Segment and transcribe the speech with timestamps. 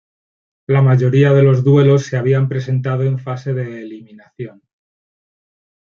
[0.65, 4.63] La mayoría de los duelos se habían presentado en fase de eliminación.